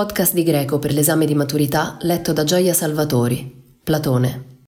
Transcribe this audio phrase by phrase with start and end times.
[0.00, 3.76] Podcast di greco per l'esame di maturità letto da Gioia Salvatori.
[3.84, 4.62] Platone.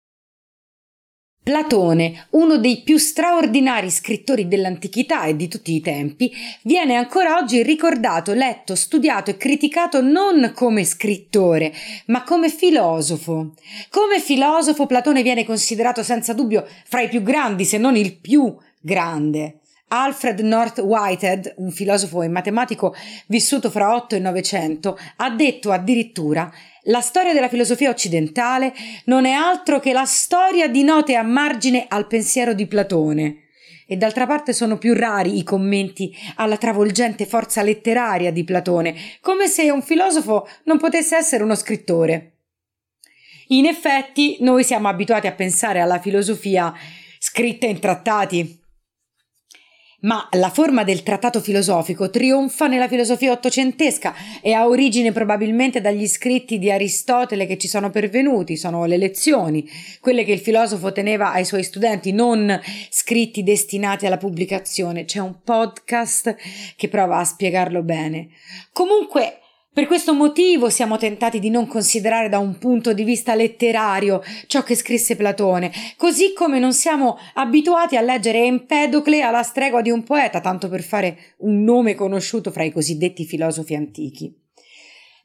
[1.43, 6.31] Platone, uno dei più straordinari scrittori dell'antichità e di tutti i tempi,
[6.65, 11.73] viene ancora oggi ricordato, letto, studiato e criticato non come scrittore,
[12.09, 13.55] ma come filosofo.
[13.89, 18.55] Come filosofo Platone viene considerato senza dubbio fra i più grandi, se non il più
[18.83, 19.62] grande.
[19.95, 22.95] Alfred North Whitehead, un filosofo e matematico
[23.27, 26.51] vissuto fra 8 e 900, ha detto addirittura
[26.85, 28.73] la storia della filosofia occidentale
[29.05, 33.49] non è altro che la storia di note a margine al pensiero di Platone.
[33.87, 39.47] E d'altra parte sono più rari i commenti alla travolgente forza letteraria di Platone, come
[39.47, 42.37] se un filosofo non potesse essere uno scrittore.
[43.49, 46.73] In effetti, noi siamo abituati a pensare alla filosofia
[47.19, 48.62] scritta in trattati,
[50.03, 56.07] ma la forma del trattato filosofico trionfa nella filosofia ottocentesca e ha origine probabilmente dagli
[56.07, 59.69] scritti di Aristotele che ci sono pervenuti, sono le lezioni,
[60.01, 65.05] quelle che il filosofo teneva ai suoi studenti, non scritti destinati alla pubblicazione.
[65.05, 66.37] C'è un podcast
[66.77, 68.29] che prova a spiegarlo bene.
[68.73, 69.39] Comunque,
[69.75, 74.63] per questo motivo siamo tentati di non considerare da un punto di vista letterario ciò
[74.63, 80.03] che scrisse Platone, così come non siamo abituati a leggere Empedocle alla stregua di un
[80.03, 84.42] poeta, tanto per fare un nome conosciuto fra i cosiddetti filosofi antichi.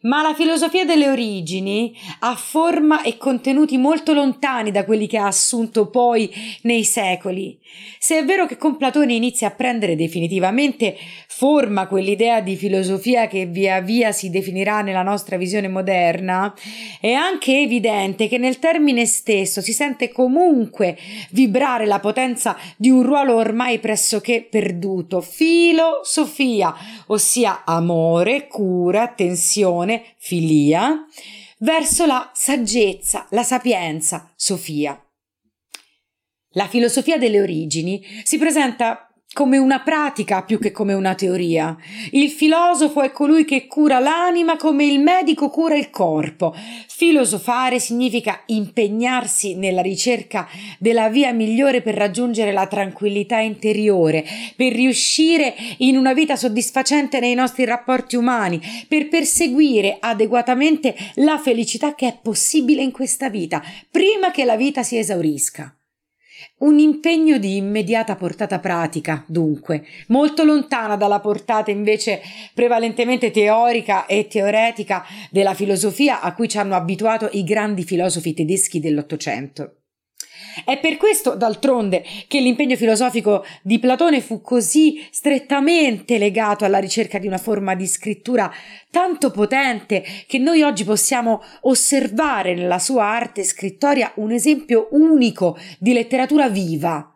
[0.01, 5.25] Ma la filosofia delle origini ha forma e contenuti molto lontani da quelli che ha
[5.25, 7.59] assunto poi nei secoli.
[7.97, 10.95] Se è vero che con Platone inizia a prendere definitivamente
[11.27, 16.53] forma quell'idea di filosofia che via via si definirà nella nostra visione moderna,
[17.01, 20.97] è anche evidente che nel termine stesso si sente comunque
[21.31, 26.73] vibrare la potenza di un ruolo ormai pressoché perduto, filosofia,
[27.07, 29.07] ossia amore, cura,
[29.87, 31.05] attenzione, filia,
[31.59, 35.01] verso la saggezza, la sapienza, Sofia.
[36.51, 41.77] La filosofia delle origini si presenta come una pratica più che come una teoria.
[42.11, 46.55] Il filosofo è colui che cura l'anima come il medico cura il corpo.
[46.87, 50.47] Filosofare significa impegnarsi nella ricerca
[50.79, 57.35] della via migliore per raggiungere la tranquillità interiore, per riuscire in una vita soddisfacente nei
[57.35, 63.61] nostri rapporti umani, per perseguire adeguatamente la felicità che è possibile in questa vita,
[63.91, 65.76] prima che la vita si esaurisca.
[66.59, 72.19] Un impegno di immediata portata pratica, dunque, molto lontana dalla portata invece
[72.55, 78.79] prevalentemente teorica e teoretica della filosofia a cui ci hanno abituato i grandi filosofi tedeschi
[78.79, 79.75] dell'Ottocento.
[80.65, 87.17] È per questo, d'altronde, che l'impegno filosofico di Platone fu così strettamente legato alla ricerca
[87.17, 88.51] di una forma di scrittura
[88.89, 95.93] tanto potente che noi oggi possiamo osservare nella sua arte scrittoria un esempio unico di
[95.93, 97.11] letteratura viva.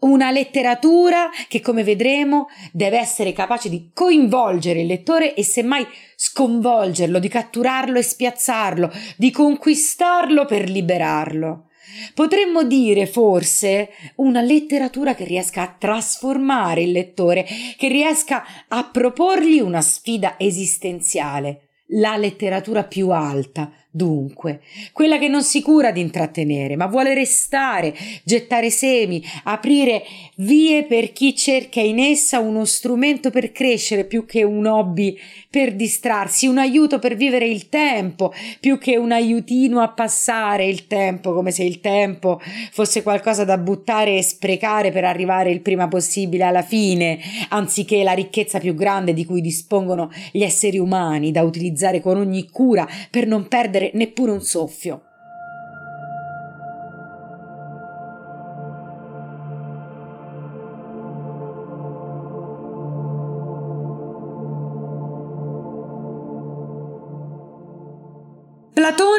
[0.00, 5.86] Una letteratura che, come vedremo, deve essere capace di coinvolgere il lettore e semmai
[6.16, 11.68] sconvolgerlo, di catturarlo e spiazzarlo, di conquistarlo per liberarlo.
[12.14, 19.60] Potremmo dire forse una letteratura che riesca a trasformare il lettore, che riesca a proporgli
[19.60, 26.76] una sfida esistenziale, la letteratura più alta, dunque, quella che non si cura di intrattenere,
[26.76, 27.94] ma vuole restare,
[28.24, 30.02] gettare semi, aprire
[30.36, 35.18] vie per chi cerca in essa uno strumento per crescere più che un hobby
[35.50, 40.86] per distrarsi, un aiuto per vivere il tempo, più che un aiutino a passare il
[40.86, 42.40] tempo, come se il tempo
[42.70, 47.18] fosse qualcosa da buttare e sprecare per arrivare il prima possibile alla fine,
[47.50, 52.48] anziché la ricchezza più grande di cui dispongono gli esseri umani da utilizzare con ogni
[52.48, 55.02] cura per non perdere neppure un soffio.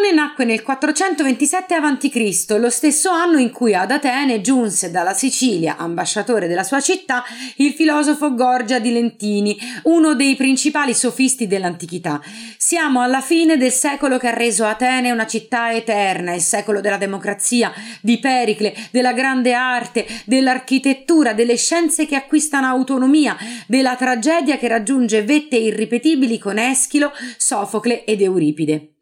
[0.03, 5.77] Platone nacque nel 427 a.C., lo stesso anno in cui ad Atene giunse dalla Sicilia,
[5.77, 7.23] ambasciatore della sua città,
[7.57, 12.19] il filosofo Gorgia di Lentini, uno dei principali sofisti dell'antichità.
[12.57, 16.97] Siamo alla fine del secolo che ha reso Atene una città eterna, il secolo della
[16.97, 17.71] democrazia,
[18.01, 25.23] di Pericle, della grande arte, dell'architettura, delle scienze che acquistano autonomia, della tragedia che raggiunge
[25.23, 28.92] vette irripetibili con Eschilo, Sofocle ed Euripide.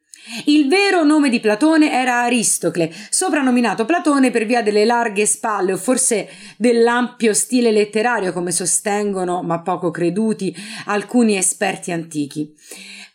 [0.46, 5.78] Il vero nome di Platone era Aristocle, soprannominato Platone per via delle larghe spalle o
[5.78, 12.54] forse dell'ampio stile letterario come sostengono, ma poco creduti, alcuni esperti antichi.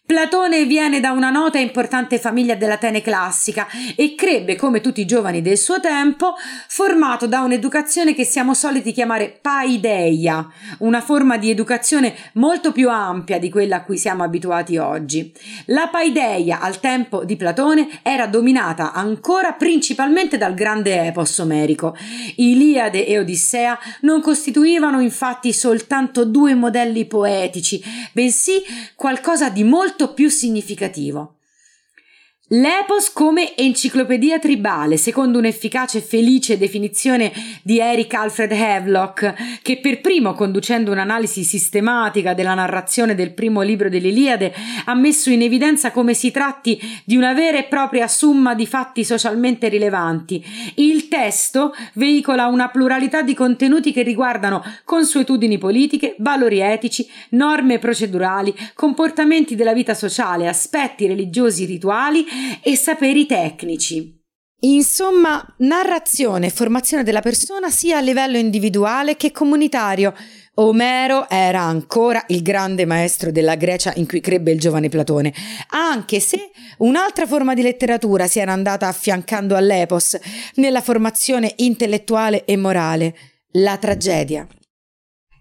[0.06, 3.66] Platone viene da una nota e importante famiglia dell'Atene classica
[3.96, 6.34] e crebbe, come tutti i giovani del suo tempo,
[6.68, 10.48] formato da un'educazione che siamo soliti chiamare paideia,
[10.78, 15.32] una forma di educazione molto più ampia di quella a cui siamo abituati oggi.
[15.66, 21.96] La paideia al tempo di Platone era dominata ancora principalmente dal grande epos omerico.
[22.36, 27.82] Iliade e Odissea non costituivano infatti soltanto due modelli poetici,
[28.12, 28.62] bensì
[28.94, 31.35] qualcosa di molto molto più significativo.
[32.50, 37.32] L'epos come enciclopedia tribale, secondo un'efficace e felice definizione
[37.64, 43.88] di Eric Alfred Havelock, che per primo, conducendo un'analisi sistematica della narrazione del primo libro
[43.88, 44.54] dell'Iliade,
[44.84, 49.02] ha messo in evidenza come si tratti di una vera e propria summa di fatti
[49.02, 50.40] socialmente rilevanti.
[50.76, 58.54] Il testo veicola una pluralità di contenuti che riguardano consuetudini politiche, valori etici, norme procedurali,
[58.74, 64.14] comportamenti della vita sociale, aspetti religiosi rituali e saperi tecnici.
[64.60, 70.14] Insomma, narrazione e formazione della persona sia a livello individuale che comunitario.
[70.54, 75.34] Omero era ancora il grande maestro della Grecia in cui crebbe il giovane Platone,
[75.68, 80.18] anche se un'altra forma di letteratura si era andata affiancando all'epos
[80.54, 83.14] nella formazione intellettuale e morale,
[83.52, 84.48] la tragedia.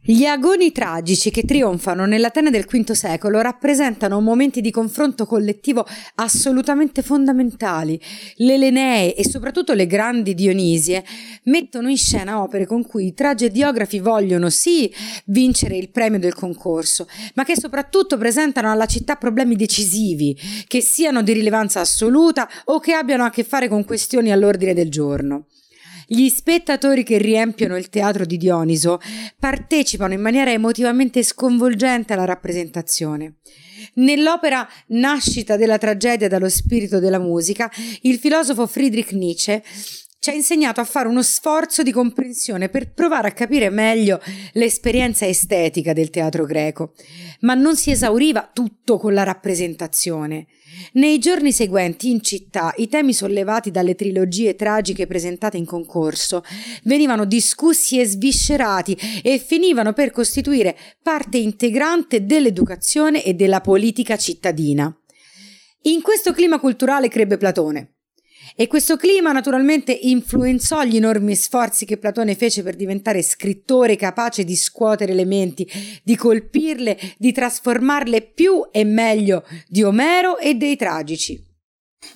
[0.08, 5.84] Gli agoni tragici che trionfano nell'Atene del V secolo rappresentano momenti di confronto collettivo
[6.18, 8.00] assolutamente fondamentali.
[8.36, 11.04] Le Elenee e soprattutto le grandi Dionisie
[11.46, 14.94] mettono in scena opere con cui i tragediografi vogliono sì
[15.26, 20.38] vincere il premio del concorso, ma che soprattutto presentano alla città problemi decisivi,
[20.68, 24.92] che siano di rilevanza assoluta o che abbiano a che fare con questioni all'ordine del
[24.92, 25.48] giorno.
[26.08, 29.00] Gli spettatori che riempiono il teatro di Dioniso
[29.40, 33.36] partecipano in maniera emotivamente sconvolgente alla rappresentazione.
[33.96, 37.72] Nell'opera Nascita della tragedia dallo spirito della musica,
[38.02, 39.64] il filosofo Friedrich Nietzsche
[40.26, 44.20] ci ha insegnato a fare uno sforzo di comprensione per provare a capire meglio
[44.54, 46.94] l'esperienza estetica del teatro greco.
[47.42, 50.48] Ma non si esauriva tutto con la rappresentazione.
[50.94, 56.44] Nei giorni seguenti in città i temi sollevati dalle trilogie tragiche presentate in concorso
[56.86, 64.92] venivano discussi e sviscerati e finivano per costituire parte integrante dell'educazione e della politica cittadina.
[65.84, 67.95] In questo clima culturale crebbe Platone.
[68.56, 74.44] E questo clima naturalmente influenzò gli enormi sforzi che Platone fece per diventare scrittore capace
[74.44, 75.68] di scuotere le menti,
[76.04, 81.42] di colpirle, di trasformarle più e meglio di Omero e dei tragici.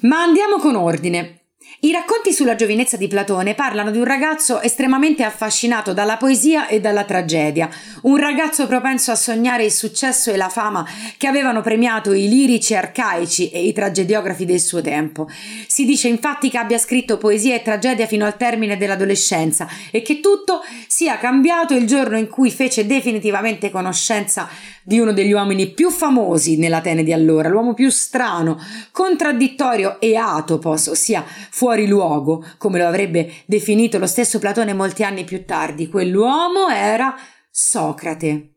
[0.02, 1.38] Ma andiamo con ordine.
[1.81, 6.81] I racconti sulla giovinezza di Platone parlano di un ragazzo estremamente affascinato dalla poesia e
[6.81, 7.70] dalla tragedia,
[8.02, 12.76] un ragazzo propenso a sognare il successo e la fama che avevano premiato i lirici
[12.76, 15.30] arcaici e i tragediografi del suo tempo.
[15.68, 20.19] Si dice infatti che abbia scritto poesia e tragedia fino al termine dell'adolescenza e che
[20.19, 24.50] tutto sia cambiato il giorno in cui fece definitivamente conoscenza
[24.90, 28.58] di uno degli uomini più famosi nell'Atene di allora, l'uomo più strano,
[28.92, 35.26] contraddittorio e atopos, ossia fuori luogo, come lo avrebbe definito lo stesso Platone molti anni
[35.26, 35.90] più tardi.
[35.90, 37.16] Quell'uomo era
[37.52, 38.54] Socrate.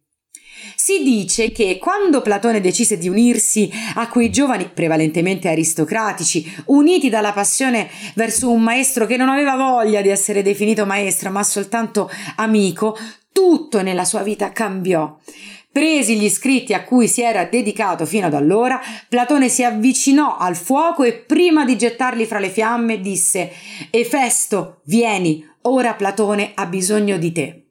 [0.74, 7.32] Si dice che quando Platone decise di unirsi a quei giovani prevalentemente aristocratici, uniti dalla
[7.32, 12.96] passione verso un maestro che non aveva voglia di essere definito maestro, ma soltanto amico,
[13.32, 15.14] tutto nella sua vita cambiò.
[15.72, 20.54] Presi gli scritti a cui si era dedicato fino ad allora, Platone si avvicinò al
[20.54, 23.50] fuoco e prima di gettarli fra le fiamme disse
[23.90, 27.62] Efesto, vieni, ora Platone ha bisogno di te.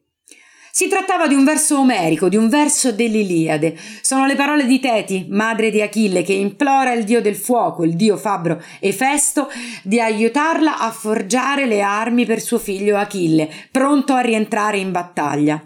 [0.74, 3.76] Si trattava di un verso omerico, di un verso dell'Iliade.
[4.00, 7.94] Sono le parole di Teti, madre di Achille, che implora il dio del fuoco, il
[7.94, 9.48] dio fabbro Efesto,
[9.84, 15.62] di aiutarla a forgiare le armi per suo figlio Achille, pronto a rientrare in battaglia.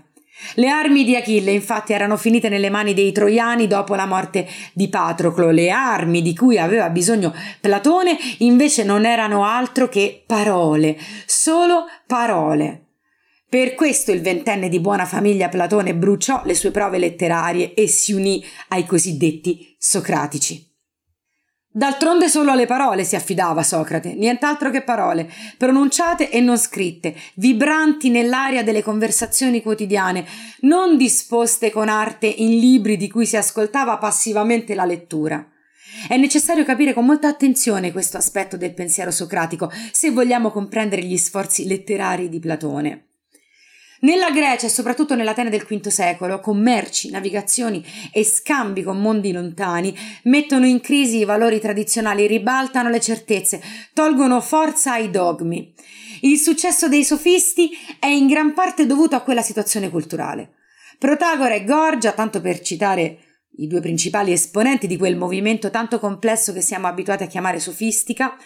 [0.54, 4.88] Le armi di Achille infatti erano finite nelle mani dei troiani dopo la morte di
[4.88, 5.50] Patroclo.
[5.50, 12.82] Le armi di cui aveva bisogno Platone invece non erano altro che parole, solo parole.
[13.48, 18.12] Per questo il ventenne di buona famiglia Platone bruciò le sue prove letterarie e si
[18.12, 20.75] unì ai cosiddetti socratici.
[21.76, 28.08] D'altronde solo alle parole si affidava Socrate, nient'altro che parole, pronunciate e non scritte, vibranti
[28.08, 30.24] nell'aria delle conversazioni quotidiane,
[30.60, 35.46] non disposte con arte in libri di cui si ascoltava passivamente la lettura.
[36.08, 41.18] È necessario capire con molta attenzione questo aspetto del pensiero socratico se vogliamo comprendere gli
[41.18, 43.15] sforzi letterari di Platone.
[44.00, 49.96] Nella Grecia e soprattutto nell'Atene del V secolo, commerci, navigazioni e scambi con mondi lontani
[50.24, 53.62] mettono in crisi i valori tradizionali, ribaltano le certezze,
[53.94, 55.72] tolgono forza ai dogmi.
[56.22, 60.50] Il successo dei sofisti è in gran parte dovuto a quella situazione culturale.
[60.98, 63.18] Protagora e Gorgia, tanto per citare
[63.56, 68.36] i due principali esponenti di quel movimento tanto complesso che siamo abituati a chiamare sofistica,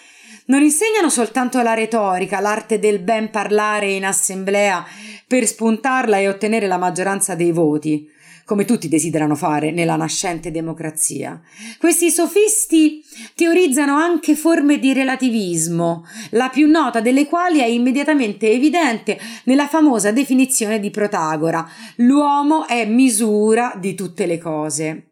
[0.47, 4.85] non insegnano soltanto la retorica, l'arte del ben parlare in assemblea
[5.27, 8.09] per spuntarla e ottenere la maggioranza dei voti,
[8.51, 11.41] come tutti desiderano fare nella nascente democrazia.
[11.79, 13.01] Questi sofisti
[13.37, 20.11] teorizzano anche forme di relativismo, la più nota delle quali è immediatamente evidente nella famosa
[20.11, 21.65] definizione di Protagora:
[21.99, 25.11] l'uomo è misura di tutte le cose.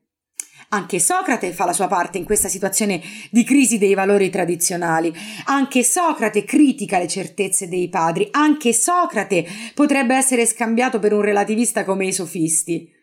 [0.71, 5.15] Anche Socrate fa la sua parte in questa situazione di crisi dei valori tradizionali.
[5.45, 8.27] Anche Socrate critica le certezze dei padri.
[8.33, 12.97] Anche Socrate potrebbe essere scambiato per un relativista come i sofisti.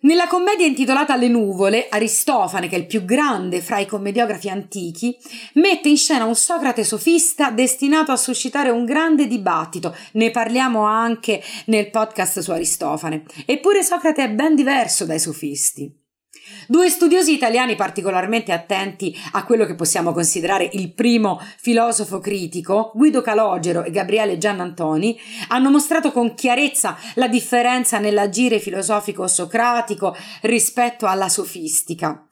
[0.00, 5.16] Nella commedia intitolata Le nuvole, Aristofane, che è il più grande fra i commediografi antichi,
[5.54, 9.96] mette in scena un Socrate sofista destinato a suscitare un grande dibattito.
[10.12, 13.24] Ne parliamo anche nel podcast su Aristofane.
[13.46, 16.05] Eppure Socrate è ben diverso dai sofisti.
[16.68, 23.22] Due studiosi italiani particolarmente attenti a quello che possiamo considerare il primo filosofo critico, Guido
[23.22, 31.28] Calogero e Gabriele Giannantoni, hanno mostrato con chiarezza la differenza nell'agire filosofico socratico rispetto alla
[31.28, 32.26] sofistica.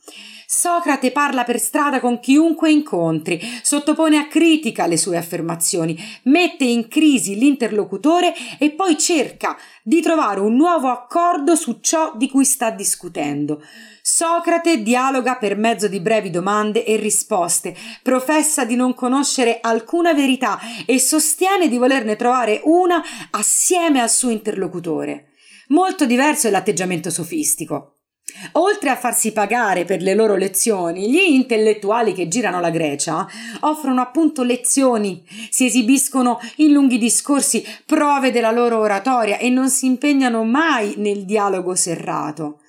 [0.56, 6.86] Socrate parla per strada con chiunque incontri, sottopone a critica le sue affermazioni, mette in
[6.86, 12.70] crisi l'interlocutore e poi cerca di trovare un nuovo accordo su ciò di cui sta
[12.70, 13.64] discutendo.
[14.00, 20.60] Socrate dialoga per mezzo di brevi domande e risposte, professa di non conoscere alcuna verità
[20.86, 25.30] e sostiene di volerne trovare una assieme al suo interlocutore.
[25.70, 28.03] Molto diverso è l'atteggiamento sofistico.
[28.52, 33.26] Oltre a farsi pagare per le loro lezioni, gli intellettuali che girano la Grecia
[33.60, 39.86] offrono appunto lezioni, si esibiscono in lunghi discorsi, prove della loro oratoria e non si
[39.86, 42.60] impegnano mai nel dialogo serrato.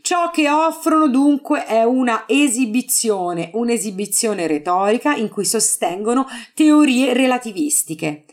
[0.00, 8.24] Ciò che offrono dunque è una esibizione, un'esibizione retorica in cui sostengono teorie relativistiche.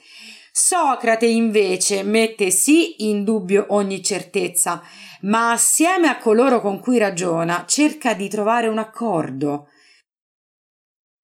[0.51, 4.81] Socrate invece mette sì in dubbio ogni certezza,
[5.21, 9.69] ma assieme a coloro con cui ragiona cerca di trovare un accordo.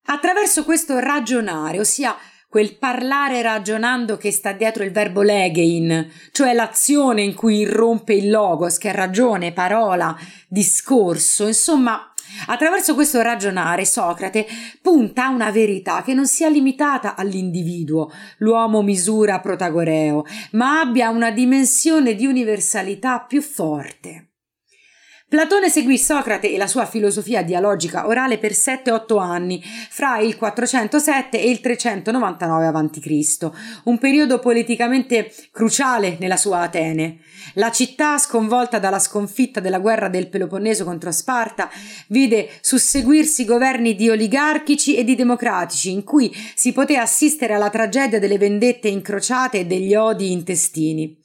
[0.06, 2.16] Attraverso questo ragionare, ossia
[2.52, 8.28] quel parlare ragionando che sta dietro il verbo legein, cioè l'azione in cui irrompe il
[8.28, 10.14] logos, che è ragione, parola,
[10.48, 12.11] discorso, insomma,
[12.46, 14.46] Attraverso questo ragionare Socrate
[14.80, 21.30] punta a una verità che non sia limitata all'individuo, l'uomo misura protagoreo, ma abbia una
[21.30, 24.31] dimensione di universalità più forte.
[25.32, 31.40] Platone seguì Socrate e la sua filosofia dialogica orale per 7-8 anni, fra il 407
[31.40, 33.50] e il 399 a.C.,
[33.84, 37.20] un periodo politicamente cruciale nella sua Atene.
[37.54, 41.70] La città, sconvolta dalla sconfitta della guerra del Peloponneso contro Sparta,
[42.08, 48.18] vide susseguirsi governi di oligarchici e di democratici, in cui si poté assistere alla tragedia
[48.18, 51.16] delle vendette incrociate e degli odi intestini.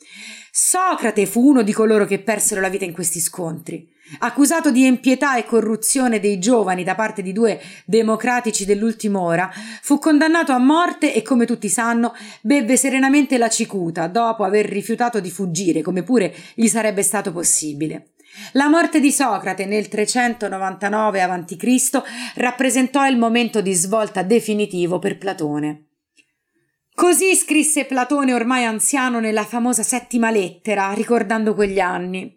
[0.49, 3.95] Socrate fu uno di coloro che persero la vita in questi scontri.
[4.19, 9.99] Accusato di impietà e corruzione dei giovani da parte di due democratici dell'ultima ora, fu
[9.99, 15.29] condannato a morte e, come tutti sanno, bevve serenamente la cicuta dopo aver rifiutato di
[15.29, 18.11] fuggire, come pure gli sarebbe stato possibile.
[18.53, 22.01] La morte di Socrate nel 399 a.C.
[22.35, 25.87] rappresentò il momento di svolta definitivo per Platone.
[26.93, 32.36] Così scrisse Platone ormai anziano nella famosa settima lettera, ricordando quegli anni.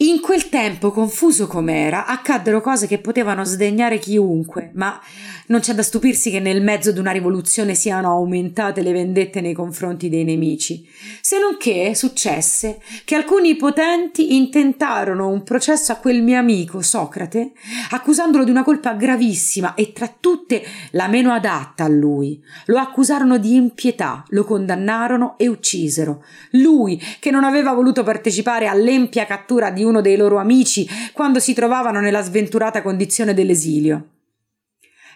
[0.00, 5.00] In quel tempo, confuso com'era, accaddero cose che potevano sdegnare chiunque, ma
[5.46, 9.54] non c'è da stupirsi che nel mezzo di una rivoluzione siano aumentate le vendette nei
[9.54, 10.86] confronti dei nemici,
[11.22, 17.52] se non che successe che alcuni potenti intentarono un processo a quel mio amico Socrate,
[17.92, 22.38] accusandolo di una colpa gravissima e tra tutte la meno adatta a lui.
[22.66, 26.22] Lo accusarono di impietà, lo condannarono e uccisero.
[26.50, 31.54] Lui, che non aveva voluto partecipare all'empia cattura di uno dei loro amici quando si
[31.54, 34.08] trovavano nella sventurata condizione dell'esilio.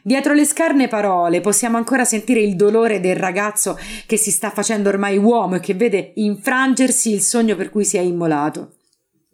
[0.03, 4.89] Dietro le scarne parole possiamo ancora sentire il dolore del ragazzo che si sta facendo
[4.89, 8.77] ormai uomo e che vede infrangersi il sogno per cui si è immolato.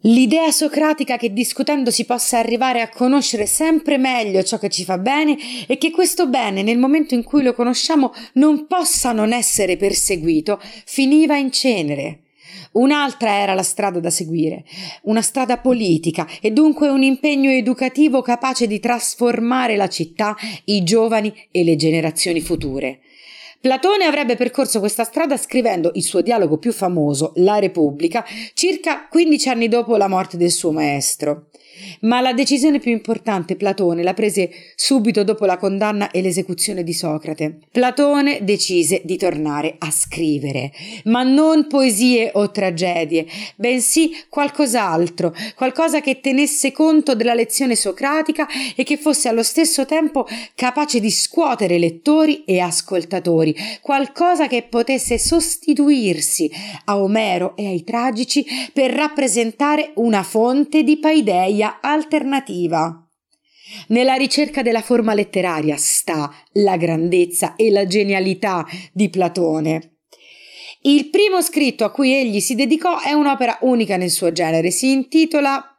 [0.01, 4.97] L'idea socratica che discutendo si possa arrivare a conoscere sempre meglio ciò che ci fa
[4.97, 9.75] bene e che questo bene nel momento in cui lo conosciamo non possa non essere
[9.75, 12.26] perseguito finiva in cenere.
[12.73, 14.63] Un'altra era la strada da seguire,
[15.03, 20.35] una strada politica e dunque un impegno educativo capace di trasformare la città,
[20.65, 22.99] i giovani e le generazioni future.
[23.59, 28.23] Platone avrebbe percorso questa strada scrivendo il suo dialogo più famoso, La Repubblica,
[28.53, 31.47] circa 15 anni dopo la morte del suo maestro.
[32.01, 36.93] Ma la decisione più importante Platone la prese subito dopo la condanna e l'esecuzione di
[36.93, 37.59] Socrate.
[37.71, 40.71] Platone decise di tornare a scrivere,
[41.05, 48.83] ma non poesie o tragedie, bensì qualcos'altro, qualcosa che tenesse conto della lezione socratica e
[48.83, 56.49] che fosse allo stesso tempo capace di scuotere lettori e ascoltatori, qualcosa che potesse sostituirsi
[56.85, 63.01] a Omero e ai tragici per rappresentare una fonte di paideia alternativa.
[63.87, 69.97] Nella ricerca della forma letteraria sta la grandezza e la genialità di Platone.
[70.81, 74.91] Il primo scritto a cui egli si dedicò è un'opera unica nel suo genere, si
[74.91, 75.77] intitola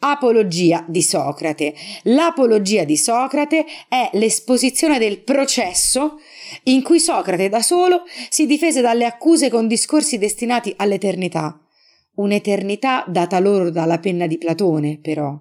[0.00, 1.74] Apologia di Socrate.
[2.04, 6.18] L'apologia di Socrate è l'esposizione del processo
[6.64, 11.60] in cui Socrate da solo si difese dalle accuse con discorsi destinati all'eternità
[12.18, 15.38] un'eternità data loro dalla penna di Platone, però.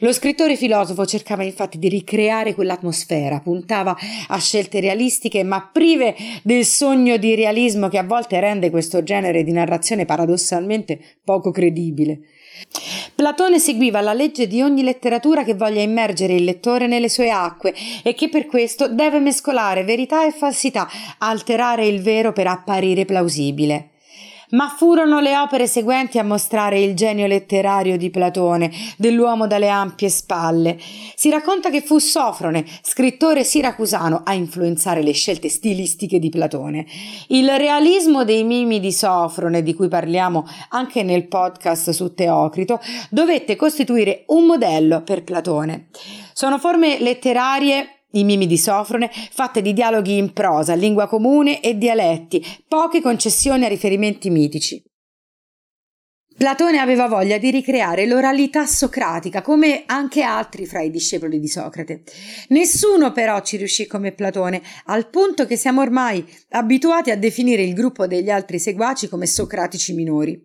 [0.00, 3.96] Lo scrittore filosofo cercava infatti di ricreare quell'atmosfera, puntava
[4.28, 9.42] a scelte realistiche ma prive del sogno di realismo che a volte rende questo genere
[9.42, 12.20] di narrazione paradossalmente poco credibile.
[13.14, 17.74] Platone seguiva la legge di ogni letteratura che voglia immergere il lettore nelle sue acque
[18.02, 20.88] e che per questo deve mescolare verità e falsità,
[21.18, 23.90] alterare il vero per apparire plausibile
[24.50, 30.08] ma furono le opere seguenti a mostrare il genio letterario di Platone, dell'uomo dalle ampie
[30.08, 30.78] spalle.
[31.14, 36.86] Si racconta che fu Sofrone, scrittore siracusano, a influenzare le scelte stilistiche di Platone.
[37.28, 42.80] Il realismo dei mimi di Sofrone, di cui parliamo anche nel podcast su Teocrito,
[43.10, 45.86] dovette costituire un modello per Platone.
[46.32, 51.76] Sono forme letterarie i mimi di Sofrone, fatte di dialoghi in prosa, lingua comune e
[51.76, 54.82] dialetti, poche concessioni a riferimenti mitici.
[56.36, 62.02] Platone aveva voglia di ricreare l'oralità socratica, come anche altri fra i discepoli di Socrate.
[62.48, 67.72] Nessuno però ci riuscì come Platone, al punto che siamo ormai abituati a definire il
[67.72, 70.38] gruppo degli altri seguaci come socratici minori.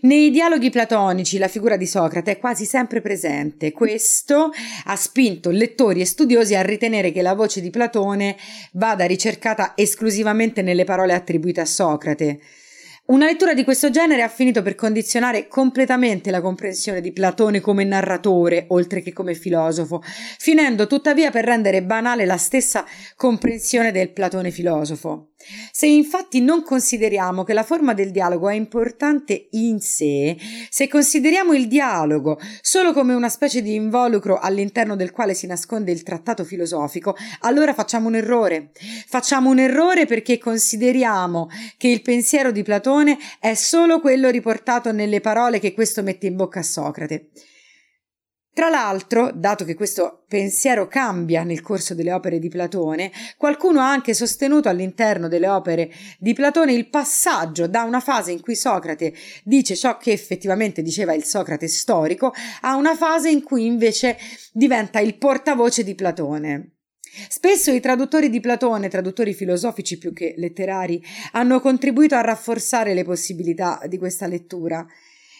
[0.00, 3.72] Nei dialoghi platonici la figura di Socrate è quasi sempre presente.
[3.72, 4.50] Questo
[4.84, 8.36] ha spinto lettori e studiosi a ritenere che la voce di Platone
[8.72, 12.40] vada ricercata esclusivamente nelle parole attribuite a Socrate.
[13.06, 17.84] Una lettura di questo genere ha finito per condizionare completamente la comprensione di Platone come
[17.84, 20.02] narratore, oltre che come filosofo,
[20.38, 25.28] finendo tuttavia per rendere banale la stessa comprensione del Platone filosofo.
[25.70, 30.36] Se infatti non consideriamo che la forma del dialogo è importante in sé,
[30.70, 35.92] se consideriamo il dialogo solo come una specie di involucro all'interno del quale si nasconde
[35.92, 38.70] il trattato filosofico, allora facciamo un errore.
[39.06, 45.20] Facciamo un errore perché consideriamo che il pensiero di Platone è solo quello riportato nelle
[45.20, 47.28] parole che questo mette in bocca a Socrate.
[48.56, 53.90] Tra l'altro, dato che questo pensiero cambia nel corso delle opere di Platone, qualcuno ha
[53.90, 59.12] anche sostenuto all'interno delle opere di Platone il passaggio da una fase in cui Socrate
[59.44, 64.16] dice ciò che effettivamente diceva il Socrate storico a una fase in cui invece
[64.54, 66.76] diventa il portavoce di Platone.
[67.28, 73.04] Spesso i traduttori di Platone, traduttori filosofici più che letterari, hanno contribuito a rafforzare le
[73.04, 74.86] possibilità di questa lettura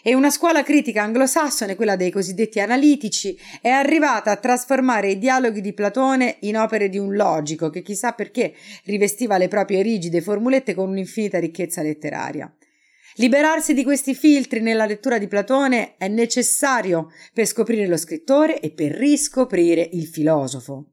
[0.08, 5.60] e una scuola critica anglosassone, quella dei cosiddetti analitici, è arrivata a trasformare i dialoghi
[5.60, 10.74] di Platone in opere di un logico che chissà perché rivestiva le proprie rigide formulette
[10.74, 12.48] con un'infinita ricchezza letteraria.
[13.16, 18.70] Liberarsi di questi filtri nella lettura di Platone è necessario per scoprire lo scrittore e
[18.70, 20.84] per riscoprire il filosofo.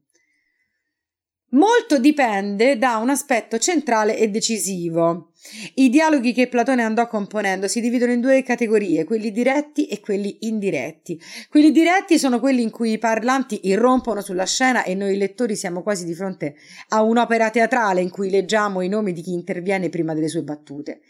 [1.50, 5.30] Molto dipende da un aspetto centrale e decisivo.
[5.74, 10.38] I dialoghi che Platone andò componendo si dividono in due categorie, quelli diretti e quelli
[10.40, 11.20] indiretti.
[11.50, 15.82] Quelli diretti sono quelli in cui i parlanti irrompono sulla scena e noi lettori siamo
[15.82, 16.56] quasi di fronte
[16.88, 21.00] a un'opera teatrale in cui leggiamo i nomi di chi interviene prima delle sue battute.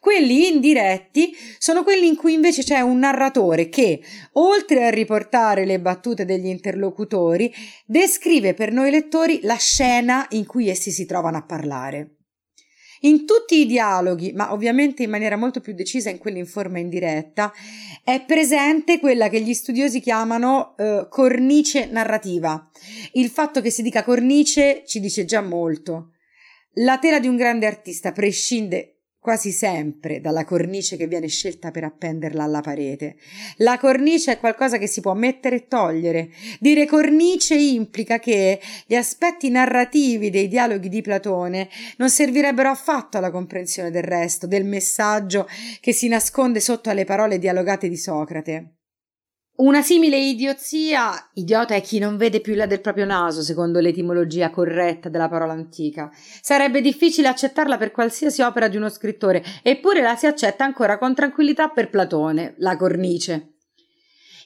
[0.00, 4.00] Quelli indiretti sono quelli in cui invece c'è un narratore che,
[4.32, 7.52] oltre a riportare le battute degli interlocutori,
[7.86, 12.08] descrive per noi lettori la scena in cui essi si trovano a parlare.
[13.04, 16.78] In tutti i dialoghi, ma ovviamente in maniera molto più decisa in quelli in forma
[16.78, 17.52] indiretta,
[18.02, 22.70] è presente quella che gli studiosi chiamano eh, cornice narrativa.
[23.12, 26.12] Il fatto che si dica cornice ci dice già molto.
[26.78, 28.93] La tela di un grande artista prescinde
[29.24, 33.16] quasi sempre dalla cornice che viene scelta per appenderla alla parete.
[33.56, 36.28] La cornice è qualcosa che si può mettere e togliere.
[36.60, 43.30] Dire cornice implica che gli aspetti narrativi dei dialoghi di Platone non servirebbero affatto alla
[43.30, 45.48] comprensione del resto, del messaggio
[45.80, 48.83] che si nasconde sotto alle parole dialogate di Socrate.
[49.56, 54.50] Una simile idiozia, idiota è chi non vede più là del proprio naso, secondo l'etimologia
[54.50, 56.10] corretta della parola antica.
[56.42, 61.14] Sarebbe difficile accettarla per qualsiasi opera di uno scrittore, eppure la si accetta ancora con
[61.14, 63.50] tranquillità per Platone, la cornice.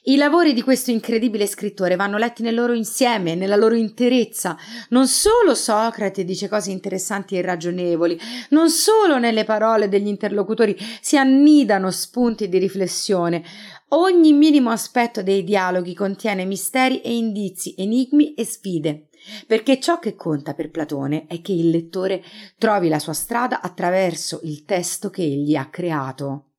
[0.03, 4.57] I lavori di questo incredibile scrittore vanno letti nel loro insieme, nella loro interezza.
[4.89, 8.17] Non solo Socrate dice cose interessanti e ragionevoli,
[8.49, 13.43] non solo nelle parole degli interlocutori si annidano spunti di riflessione.
[13.91, 19.09] Ogni minimo aspetto dei dialoghi contiene misteri e indizi, enigmi e sfide.
[19.47, 22.23] Perché ciò che conta per Platone è che il lettore
[22.57, 26.51] trovi la sua strada attraverso il testo che egli ha creato.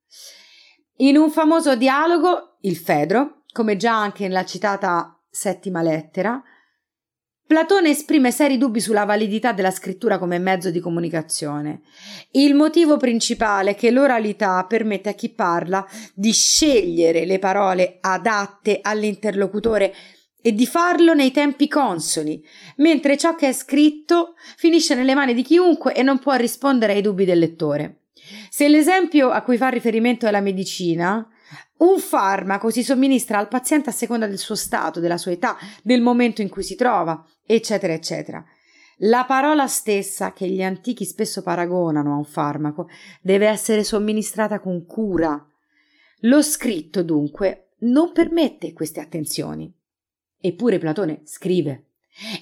[0.97, 6.43] In un famoso dialogo, il Fedro, come già anche nella citata settima lettera,
[7.51, 11.81] Platone esprime seri dubbi sulla validità della scrittura come mezzo di comunicazione.
[12.31, 15.85] Il motivo principale è che l'oralità permette a chi parla
[16.15, 19.93] di scegliere le parole adatte all'interlocutore
[20.41, 22.41] e di farlo nei tempi consoni,
[22.77, 27.03] mentre ciò che è scritto finisce nelle mani di chiunque e non può rispondere ai
[27.03, 28.03] dubbi del lettore.
[28.49, 31.29] Se l'esempio a cui fa riferimento è la medicina,
[31.79, 36.03] un farmaco si somministra al paziente a seconda del suo stato, della sua età, del
[36.03, 38.45] momento in cui si trova, eccetera, eccetera.
[39.05, 42.89] La parola stessa, che gli antichi spesso paragonano a un farmaco,
[43.23, 45.43] deve essere somministrata con cura.
[46.21, 49.73] Lo scritto, dunque, non permette queste attenzioni.
[50.39, 51.90] Eppure Platone scrive.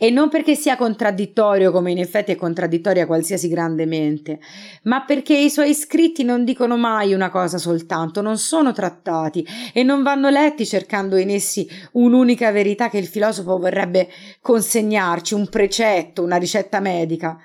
[0.00, 4.40] E non perché sia contraddittorio, come in effetti è contraddittoria qualsiasi grande mente,
[4.84, 9.82] ma perché i suoi scritti non dicono mai una cosa soltanto, non sono trattati e
[9.82, 14.08] non vanno letti cercando in essi un'unica verità che il filosofo vorrebbe
[14.40, 17.38] consegnarci, un precetto, una ricetta medica.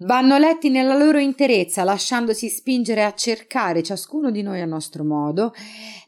[0.00, 5.52] Vanno letti nella loro interezza, lasciandosi spingere a cercare, ciascuno di noi a nostro modo,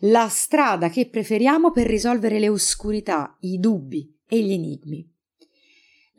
[0.01, 5.10] la strada che preferiamo per risolvere le oscurità, i dubbi e gli enigmi.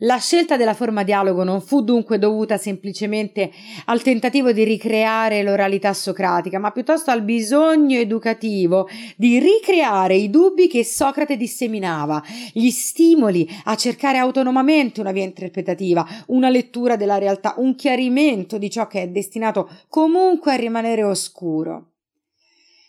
[0.04, 3.52] La scelta della forma dialogo non fu dunque dovuta semplicemente
[3.84, 10.66] al tentativo di ricreare l'oralità socratica, ma piuttosto al bisogno educativo di ricreare i dubbi
[10.66, 12.20] che Socrate disseminava,
[12.52, 18.70] gli stimoli a cercare autonomamente una via interpretativa, una lettura della realtà, un chiarimento di
[18.70, 21.90] ciò che è destinato comunque a rimanere oscuro.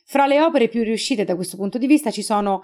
[0.06, 2.64] Fra le opere più riuscite da questo punto di vista ci sono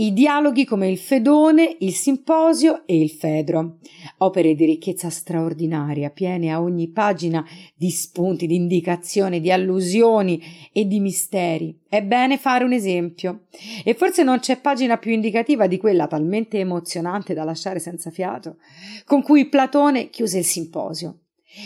[0.00, 3.78] i dialoghi come il Fedone, il Simposio e il Fedro,
[4.18, 10.40] opere di ricchezza straordinaria, piene a ogni pagina di spunti, di indicazioni, di allusioni
[10.72, 11.76] e di misteri.
[11.88, 13.46] È bene fare un esempio.
[13.82, 18.58] E forse non c'è pagina più indicativa di quella talmente emozionante da lasciare senza fiato,
[19.04, 21.22] con cui Platone chiuse il Simposio.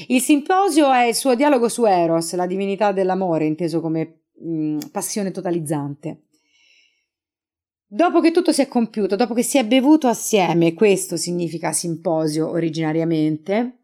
[0.09, 4.79] Il Simposio è il suo dialogo su Eros, la divinità dell'amore, inteso come mh, mm,
[4.91, 6.23] passione totalizzante.
[7.95, 12.49] Dopo che tutto si è compiuto, dopo che si è bevuto assieme, questo significa simposio
[12.49, 13.81] originariamente,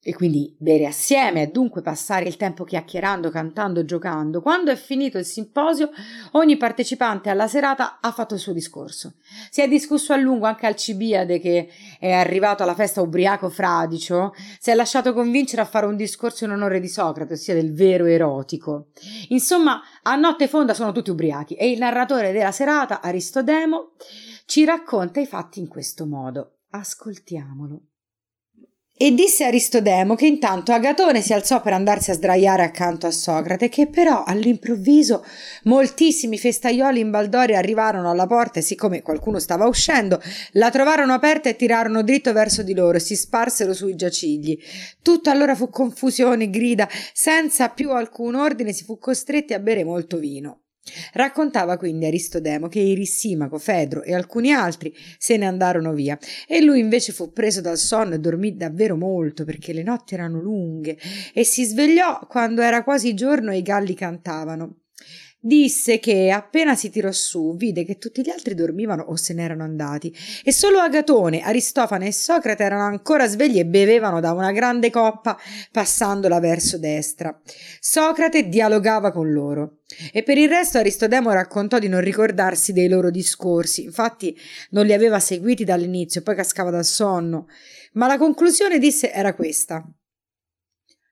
[0.00, 4.40] e quindi bere assieme e dunque passare il tempo chiacchierando, cantando, giocando.
[4.40, 5.90] Quando è finito il simposio,
[6.32, 9.14] ogni partecipante alla serata ha fatto il suo discorso.
[9.50, 14.70] Si è discusso a lungo anche Alcibiade che è arrivato alla festa ubriaco fradicio, si
[14.70, 18.90] è lasciato convincere a fare un discorso in onore di Socrate, ossia del vero erotico.
[19.28, 23.92] Insomma, a notte fonda sono tutti ubriachi e il narratore della serata, Aristodemo,
[24.46, 26.60] ci racconta i fatti in questo modo.
[26.70, 27.87] Ascoltiamolo.
[29.00, 33.68] E disse Aristodemo che intanto Agatone si alzò per andarsi a sdraiare accanto a Socrate,
[33.68, 35.24] che però all'improvviso
[35.64, 40.20] moltissimi festaioli in baldoria arrivarono alla porta e siccome qualcuno stava uscendo,
[40.54, 44.58] la trovarono aperta e tirarono dritto verso di loro e si sparsero sui giacigli.
[45.00, 50.18] Tutto allora fu confusione, grida, senza più alcun ordine si fu costretti a bere molto
[50.18, 50.62] vino.
[51.12, 56.80] Raccontava quindi Aristodemo che Erissimaco, Fedro e alcuni altri se ne andarono via e lui
[56.80, 60.98] invece fu preso dal sonno e dormì davvero molto perché le notti erano lunghe
[61.32, 64.87] e si svegliò quando era quasi giorno e i galli cantavano.
[65.48, 69.62] Disse che appena si tirò su vide che tutti gli altri dormivano o se n'erano
[69.62, 74.90] andati e solo Agatone, Aristofane e Socrate erano ancora svegli e bevevano da una grande
[74.90, 75.38] coppa
[75.72, 77.34] passandola verso destra.
[77.80, 79.78] Socrate dialogava con loro
[80.12, 84.38] e per il resto Aristodemo raccontò di non ricordarsi dei loro discorsi, infatti
[84.72, 87.46] non li aveva seguiti dall'inizio, poi cascava dal sonno,
[87.94, 89.82] ma la conclusione disse era questa.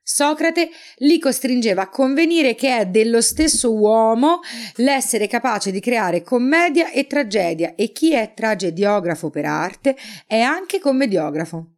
[0.09, 4.39] Socrate li costringeva a convenire che è dello stesso uomo
[4.75, 10.79] l'essere capace di creare commedia e tragedia e chi è tragediografo per arte è anche
[10.79, 11.71] commediografo.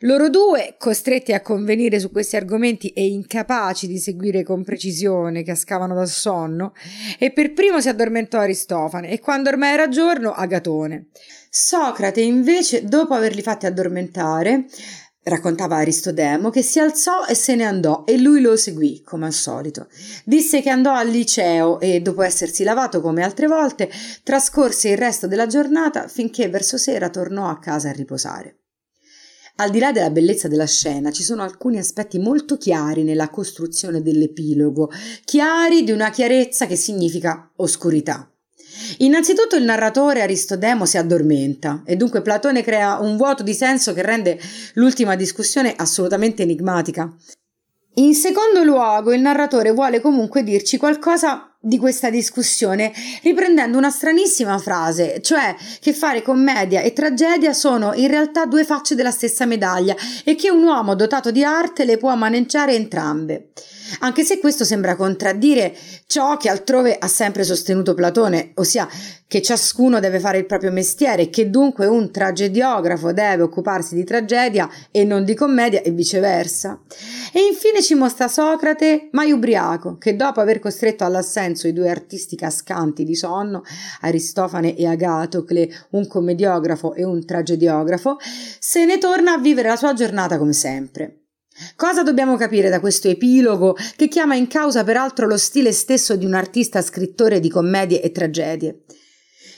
[0.00, 5.94] Loro due, costretti a convenire su questi argomenti e incapaci di seguire con precisione, cascavano
[5.94, 6.74] dal sonno,
[7.18, 11.06] e per primo si addormentò Aristofane e quando ormai era giorno Agatone.
[11.48, 14.66] Socrate invece, dopo averli fatti addormentare,
[15.26, 19.32] raccontava Aristodemo, che si alzò e se ne andò e lui lo seguì, come al
[19.32, 19.88] solito.
[20.24, 23.90] Disse che andò al liceo e, dopo essersi lavato come altre volte,
[24.22, 28.60] trascorse il resto della giornata finché verso sera tornò a casa a riposare.
[29.56, 34.02] Al di là della bellezza della scena, ci sono alcuni aspetti molto chiari nella costruzione
[34.02, 34.90] dell'epilogo,
[35.24, 38.30] chiari di una chiarezza che significa oscurità.
[38.98, 44.02] Innanzitutto il narratore Aristodemo si addormenta e dunque Platone crea un vuoto di senso che
[44.02, 44.38] rende
[44.74, 47.12] l'ultima discussione assolutamente enigmatica.
[47.98, 54.58] In secondo luogo, il narratore vuole comunque dirci qualcosa di questa discussione riprendendo una stranissima
[54.58, 59.96] frase, cioè che fare commedia e tragedia sono in realtà due facce della stessa medaglia
[60.24, 63.52] e che un uomo dotato di arte le può maneggiare entrambe
[64.00, 65.74] anche se questo sembra contraddire
[66.06, 68.88] ciò che altrove ha sempre sostenuto Platone, ossia
[69.28, 74.04] che ciascuno deve fare il proprio mestiere e che dunque un tragediografo deve occuparsi di
[74.04, 76.80] tragedia e non di commedia e viceversa.
[77.32, 82.36] E infine ci mostra Socrate, mai ubriaco, che dopo aver costretto all'assenso i due artisti
[82.36, 83.62] cascanti di sonno,
[84.02, 88.18] Aristofane e Agatocle, un commediografo e un tragediografo,
[88.60, 91.25] se ne torna a vivere la sua giornata come sempre.
[91.74, 96.24] Cosa dobbiamo capire da questo epilogo che chiama in causa peraltro lo stile stesso di
[96.24, 98.84] un artista scrittore di commedie e tragedie?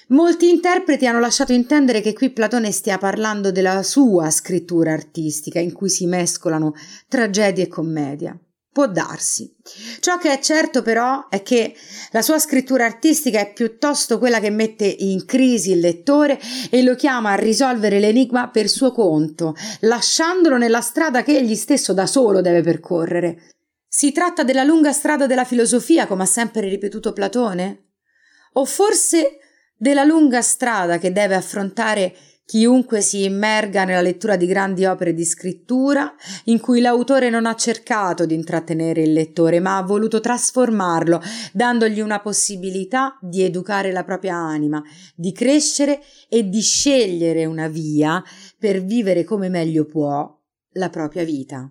[0.08, 5.72] Molti interpreti hanno lasciato intendere che qui Platone stia parlando della sua scrittura artistica in
[5.72, 6.72] cui si mescolano
[7.08, 8.38] tragedia e commedia.
[8.70, 9.56] Può darsi.
[9.98, 11.74] Ciò che è certo però è che
[12.10, 16.38] la sua scrittura artistica è piuttosto quella che mette in crisi il lettore
[16.70, 21.92] e lo chiama a risolvere l'enigma per suo conto, lasciandolo nella strada che egli stesso
[21.92, 23.54] da solo deve percorrere.
[23.88, 27.86] Si tratta della lunga strada della filosofia, come ha sempre ripetuto Platone?
[28.52, 29.38] O forse
[29.76, 32.14] della lunga strada che deve affrontare
[32.48, 37.54] Chiunque si immerga nella lettura di grandi opere di scrittura, in cui l'autore non ha
[37.54, 41.20] cercato di intrattenere il lettore, ma ha voluto trasformarlo,
[41.52, 44.82] dandogli una possibilità di educare la propria anima,
[45.14, 48.24] di crescere e di scegliere una via
[48.58, 50.34] per vivere come meglio può
[50.72, 51.70] la propria vita.